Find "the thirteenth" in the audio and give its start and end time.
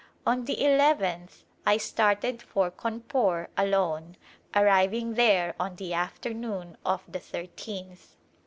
7.07-8.15